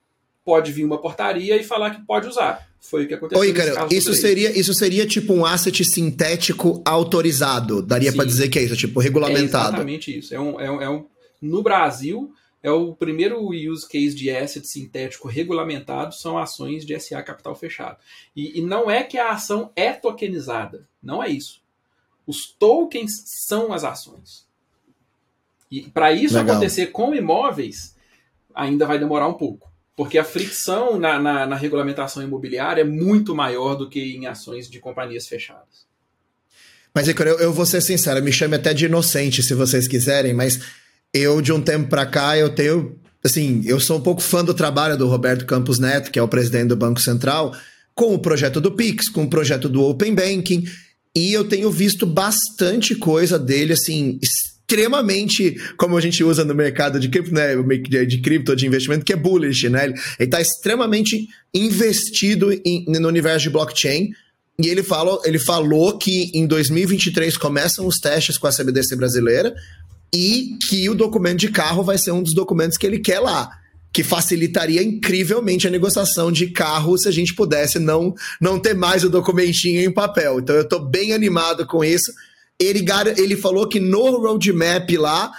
[0.44, 2.68] pode vir uma portaria e falar que pode usar.
[2.82, 3.42] Foi o que aconteceu.
[3.42, 7.82] Oi, cara, isso seria, isso seria tipo um asset sintético autorizado.
[7.82, 9.66] Daria para dizer que é isso, tipo, regulamentado.
[9.66, 10.34] É exatamente isso.
[10.34, 11.06] É um, é um, é um,
[11.42, 17.24] no Brasil, é o primeiro use case de asset sintético regulamentado são ações de SA
[17.24, 17.98] capital fechado.
[18.36, 20.88] E, e não é que a ação é tokenizada.
[21.02, 21.62] Não é isso.
[22.28, 24.46] Os tokens são as ações.
[25.72, 26.56] E para isso Legal.
[26.56, 27.96] acontecer com imóveis,
[28.54, 29.72] ainda vai demorar um pouco.
[29.96, 34.70] Porque a fricção na, na, na, regulamentação imobiliária é muito maior do que em ações
[34.70, 35.88] de companhias fechadas.
[36.94, 40.34] Mas, Icor, eu, eu vou ser sincero, me chame até de inocente se vocês quiserem,
[40.34, 40.60] mas
[41.14, 42.98] eu, de um tempo para cá, eu tenho.
[43.24, 46.28] Assim, eu sou um pouco fã do trabalho do Roberto Campos Neto, que é o
[46.28, 47.54] presidente do Banco Central,
[47.94, 50.64] com o projeto do Pix, com o projeto do Open Banking,
[51.16, 57.00] e eu tenho visto bastante coisa dele, assim, extremamente, como a gente usa no mercado
[57.00, 57.56] de cripto, né,
[58.06, 59.86] de cripto, de investimento, que é bullish, né?
[59.86, 64.12] Ele está extremamente investido em, no universo de blockchain.
[64.62, 69.54] E ele falou, ele falou que em 2023 começam os testes com a CBDC brasileira
[70.14, 73.50] e que o documento de carro vai ser um dos documentos que ele quer lá
[73.92, 79.04] que facilitaria incrivelmente a negociação de carro se a gente pudesse não, não ter mais
[79.04, 80.40] o documentinho em papel.
[80.40, 82.12] Então eu estou bem animado com isso
[82.60, 82.86] ele,
[83.18, 85.32] ele falou que no roadmap lá,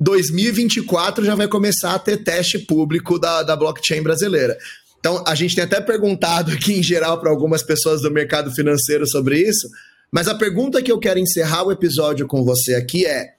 [0.00, 4.56] 2024 já vai começar a ter teste público da, da blockchain brasileira.
[4.98, 9.06] Então, a gente tem até perguntado aqui em geral para algumas pessoas do mercado financeiro
[9.06, 9.68] sobre isso,
[10.10, 13.34] mas a pergunta que eu quero encerrar o episódio com você aqui é: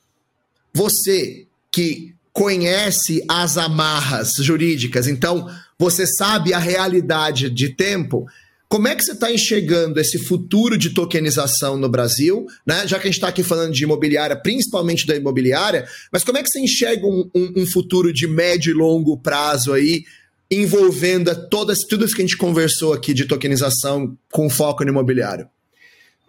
[0.75, 8.25] você que conhece as amarras jurídicas, então você sabe a realidade de tempo,
[8.67, 12.87] como é que você está enxergando esse futuro de tokenização no Brasil, né?
[12.87, 16.41] Já que a gente está aqui falando de imobiliária, principalmente da imobiliária, mas como é
[16.41, 20.03] que você enxerga um, um, um futuro de médio e longo prazo aí,
[20.49, 25.47] envolvendo todas, tudo isso que a gente conversou aqui de tokenização com foco no imobiliário?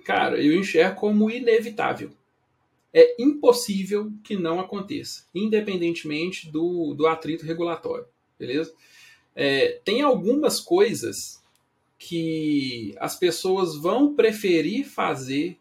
[0.04, 2.10] Cara, eu enxergo como inevitável.
[2.94, 8.06] É impossível que não aconteça, independentemente do, do atrito regulatório,
[8.38, 8.72] beleza?
[9.34, 11.42] É, tem algumas coisas
[11.98, 15.58] que as pessoas vão preferir fazer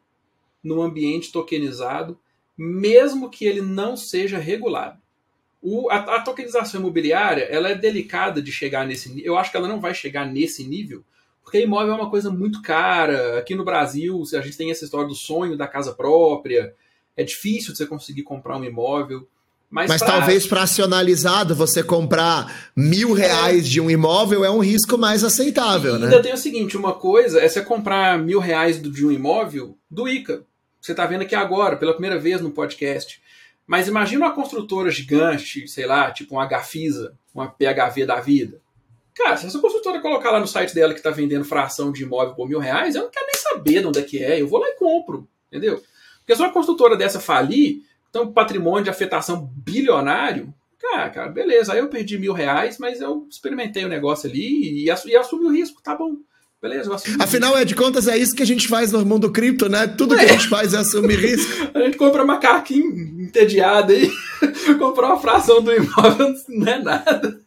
[0.64, 2.20] no ambiente tokenizado,
[2.58, 5.02] mesmo que ele não seja regulado.
[5.62, 9.26] O, a, a, tokenização imobiliária ela é delicada de chegar nesse.
[9.26, 11.04] Eu acho que ela não vai chegar nesse nível,
[11.42, 13.40] porque imóvel é uma coisa muito cara.
[13.40, 16.76] Aqui no Brasil, a gente tem essa história do sonho da casa própria.
[17.16, 19.28] É difícil de você conseguir comprar um imóvel.
[19.70, 20.12] Mas, Mas pra...
[20.12, 23.70] talvez fracionalizado, você comprar mil reais é.
[23.70, 26.06] de um imóvel é um risco mais aceitável, e né?
[26.06, 30.08] Ainda tem o seguinte: uma coisa é você comprar mil reais de um imóvel do
[30.08, 30.44] ICA.
[30.80, 33.22] Você está vendo aqui agora, pela primeira vez no podcast.
[33.66, 38.62] Mas imagina uma construtora gigante, sei lá, tipo uma Gafisa, uma PHV da vida.
[39.16, 42.36] Cara, se essa construtora colocar lá no site dela que está vendendo fração de imóvel
[42.36, 44.42] por mil reais, eu não quero nem saber de onde é que é.
[44.42, 45.82] Eu vou lá e compro, entendeu?
[46.24, 51.74] Porque se uma construtora dessa falir, então, patrimônio de afetação bilionário, cara, cara, beleza.
[51.74, 55.52] Aí eu perdi mil reais, mas eu experimentei o negócio ali e, e assumi o
[55.52, 56.16] risco, tá bom.
[56.62, 59.30] Beleza, eu assumi Afinal, é de contas, é isso que a gente faz no mundo
[59.30, 59.86] cripto, né?
[59.86, 60.20] Tudo é.
[60.20, 61.52] que a gente faz é assumir risco.
[61.76, 64.10] a gente compra macaquinho entediado aí,
[64.80, 67.40] comprar uma fração do imóvel não é nada.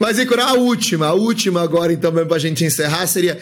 [0.00, 3.38] Mas, Icor, a última, a última agora, então, mesmo pra gente encerrar, seria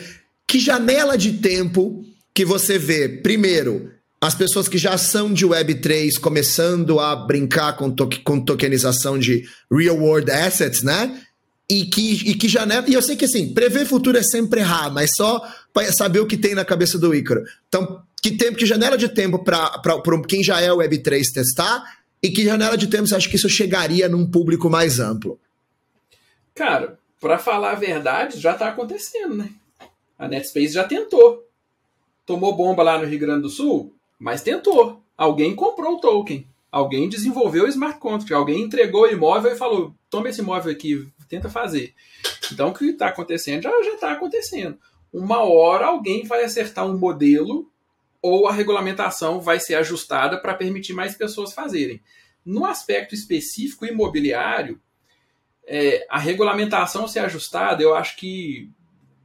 [0.47, 3.91] que janela de tempo que você vê, primeiro,
[4.23, 9.43] as pessoas que já são de Web3 começando a brincar com, to com tokenização de
[9.69, 11.21] real world assets, né?
[11.69, 12.85] E que, e que já né?
[12.87, 16.27] E eu sei que assim, prever futuro é sempre errar, mas só para saber o
[16.27, 17.43] que tem na cabeça do Ícaro.
[17.67, 19.73] Então, que tempo, que janela de tempo para
[20.29, 21.83] quem já é Web3 testar?
[22.23, 25.41] E que janela de tempo você acha que isso chegaria num público mais amplo?
[26.55, 29.51] Cara, para falar a verdade, já está acontecendo, né?
[30.17, 31.45] A Netspace já tentou.
[32.25, 35.03] Tomou bomba lá no Rio Grande do Sul, mas tentou.
[35.17, 36.47] Alguém comprou o token.
[36.71, 38.33] Alguém desenvolveu o smart contract.
[38.33, 41.93] Alguém entregou o imóvel e falou: toma esse imóvel aqui, tenta fazer.
[42.53, 44.79] Então o que está acontecendo já está acontecendo.
[45.13, 47.69] Uma hora alguém vai acertar um modelo
[48.23, 52.01] ou a regulamentação vai ser ajustada para permitir mais pessoas fazerem.
[52.47, 54.81] No aspecto específico imobiliário,
[55.67, 58.71] é, a regulamentação ser ajustada, eu acho que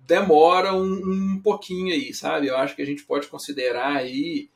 [0.08, 2.48] demora um, um pouquinho aí, sabe?
[2.48, 4.50] Eu acho que a gente pode considerar aí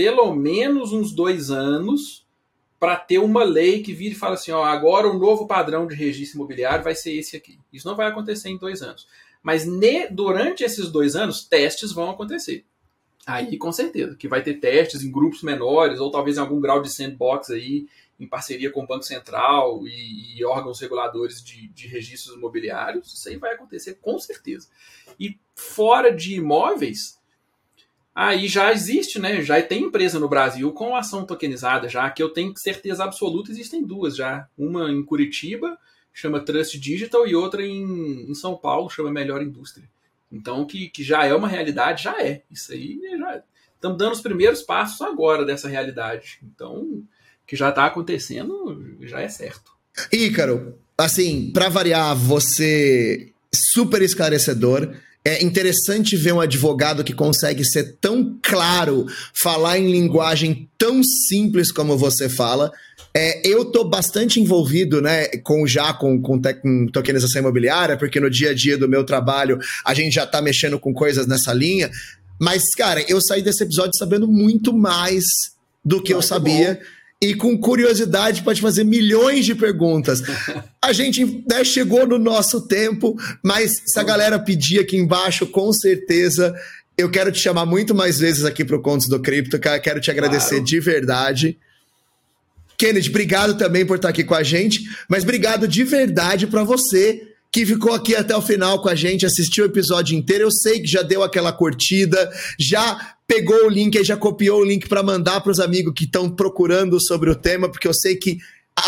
[0.00, 2.26] pelo menos uns dois anos
[2.78, 5.94] para ter uma lei que vire e fale assim, ó, agora o novo padrão de
[5.94, 7.58] registro imobiliário vai ser esse aqui.
[7.70, 9.06] Isso não vai acontecer em dois anos.
[9.42, 12.64] Mas ne, durante esses dois anos, testes vão acontecer.
[13.26, 16.80] Aí, com certeza, que vai ter testes em grupos menores, ou talvez em algum grau
[16.80, 17.86] de sandbox aí,
[18.18, 23.12] em parceria com o Banco Central e, e órgãos reguladores de, de, registros imobiliários.
[23.12, 24.66] Isso aí vai acontecer com certeza.
[25.20, 27.19] E fora de imóveis,
[28.28, 29.42] aí já existe, né?
[29.42, 33.82] Já tem empresa no Brasil com ação tokenizada, já que eu tenho certeza absoluta, existem
[33.82, 34.46] duas já.
[34.58, 35.78] Uma em Curitiba,
[36.12, 39.88] chama Trust Digital, e outra em, em São Paulo, chama Melhor Indústria.
[40.30, 42.42] Então, que, que já é uma realidade, já é.
[42.50, 43.42] Isso aí já.
[43.74, 46.38] Estamos dando os primeiros passos agora dessa realidade.
[46.42, 47.02] Então,
[47.46, 49.72] que já está acontecendo, já é certo.
[50.12, 54.94] Ícaro, assim, para variar, você super esclarecedor.
[55.24, 61.70] É interessante ver um advogado que consegue ser tão claro, falar em linguagem tão simples
[61.70, 62.72] como você fala.
[63.14, 68.30] É, eu tô bastante envolvido, né, com já com, com, com, tokenização imobiliária, porque no
[68.30, 71.90] dia a dia do meu trabalho a gente já tá mexendo com coisas nessa linha.
[72.40, 75.24] Mas, cara, eu saí desse episódio sabendo muito mais
[75.84, 76.74] do que eu sabia.
[76.74, 76.99] Bom.
[77.22, 80.22] E com curiosidade pode fazer milhões de perguntas.
[80.80, 85.70] A gente né, chegou no nosso tempo, mas se a galera pedir aqui embaixo, com
[85.72, 86.54] certeza
[86.96, 89.78] eu quero te chamar muito mais vezes aqui para o Contos do Cripto, cara.
[89.78, 90.64] Quero te agradecer claro.
[90.64, 91.58] de verdade.
[92.76, 97.29] Kennedy, obrigado também por estar aqui com a gente, mas obrigado de verdade para você
[97.52, 100.44] que ficou aqui até o final com a gente, assistiu o episódio inteiro.
[100.44, 104.64] Eu sei que já deu aquela curtida, já pegou o link e já copiou o
[104.64, 108.16] link para mandar para os amigos que estão procurando sobre o tema, porque eu sei
[108.16, 108.38] que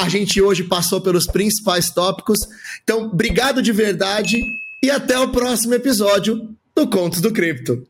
[0.01, 2.39] a gente hoje passou pelos principais tópicos.
[2.83, 4.41] Então, obrigado de verdade
[4.83, 7.87] e até o próximo episódio do Contos do Cripto.